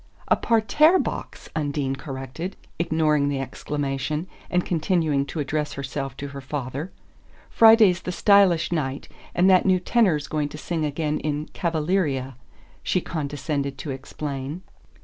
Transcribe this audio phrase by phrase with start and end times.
[0.29, 6.41] "A parterre box," Undine corrected, ignoring the exclamation, and continuing to address herself to her
[6.41, 6.91] father.
[7.51, 12.33] "Friday's the stylish night, and that new tenor's going to sing again in 'Cavaleeria,'"
[12.81, 14.63] she condescended to explain.